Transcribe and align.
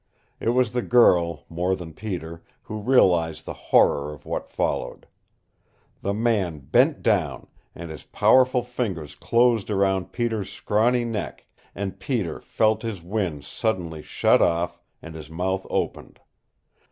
It 0.39 0.49
was 0.49 0.71
the 0.71 0.81
girl, 0.81 1.45
more 1.47 1.75
than 1.75 1.93
Peter, 1.93 2.43
who 2.63 2.79
realized 2.79 3.45
the 3.45 3.53
horror 3.69 4.11
of 4.11 4.25
what 4.25 4.49
followed. 4.49 5.05
The 6.01 6.11
man 6.15 6.57
bent 6.57 7.03
down 7.03 7.45
and 7.75 7.91
his 7.91 8.03
powerful 8.03 8.63
fingers 8.63 9.13
closed 9.13 9.69
round 9.69 10.11
Peter's 10.11 10.51
scrawny 10.51 11.05
neck, 11.05 11.45
and 11.75 11.99
Peter 11.99 12.39
felt 12.41 12.81
his 12.81 13.03
wind 13.03 13.45
suddenly 13.45 14.01
shut 14.01 14.41
off, 14.41 14.79
and 15.03 15.13
his 15.13 15.29
mouth 15.29 15.67
opened. 15.69 16.19